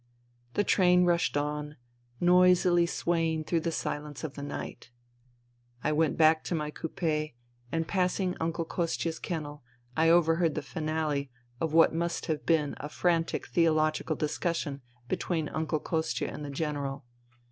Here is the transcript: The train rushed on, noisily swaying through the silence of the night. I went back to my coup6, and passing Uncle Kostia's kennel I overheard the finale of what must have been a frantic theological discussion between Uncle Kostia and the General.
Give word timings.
The 0.55 0.63
train 0.63 1.03
rushed 1.05 1.37
on, 1.37 1.77
noisily 2.19 2.87
swaying 2.87 3.43
through 3.43 3.59
the 3.59 3.71
silence 3.71 4.23
of 4.23 4.33
the 4.33 4.41
night. 4.41 4.89
I 5.83 5.91
went 5.91 6.17
back 6.17 6.43
to 6.45 6.55
my 6.55 6.71
coup6, 6.71 7.35
and 7.71 7.87
passing 7.87 8.35
Uncle 8.39 8.65
Kostia's 8.65 9.19
kennel 9.19 9.61
I 9.95 10.09
overheard 10.09 10.55
the 10.55 10.63
finale 10.63 11.29
of 11.59 11.73
what 11.73 11.93
must 11.93 12.25
have 12.25 12.47
been 12.47 12.73
a 12.79 12.89
frantic 12.89 13.45
theological 13.49 14.15
discussion 14.15 14.81
between 15.07 15.49
Uncle 15.49 15.79
Kostia 15.79 16.33
and 16.33 16.43
the 16.43 16.49
General. 16.49 17.05